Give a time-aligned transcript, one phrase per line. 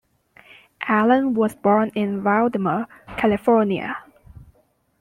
[0.87, 2.87] Allen was born in Wildomar,
[3.19, 3.97] California.